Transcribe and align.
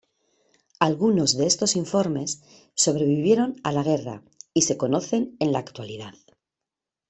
Algunos 0.79 1.37
de 1.37 1.45
estos 1.45 1.75
informes, 1.75 2.41
sobrevivieron 2.73 3.57
a 3.63 3.71
la 3.71 3.83
guerra 3.83 4.23
y 4.51 4.63
se 4.63 4.75
conocen 4.75 5.37
en 5.39 5.51
la 5.53 5.59
actualidad. 5.59 6.15